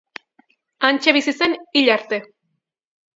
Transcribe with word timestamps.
Hantxe 0.87 1.13
bizi 1.17 1.33
zen 1.41 1.53
hil 1.81 1.91
arte. 1.97 2.19